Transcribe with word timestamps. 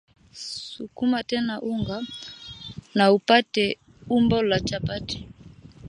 Sukuma 0.73 1.19
tena 1.29 1.55
unga 1.71 1.97
na 2.97 3.05
upate 3.15 3.65
umbo 4.15 4.37
la 4.49 4.57
chapati 4.67 5.17